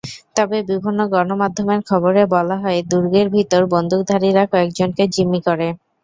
[0.35, 5.67] তবে বিভিন্ন গণমাধ্যমের খবরে বলা হয়, দুর্গের ভেতর বন্দুকধারীরা কয়েকজনকে জিম্মি করে।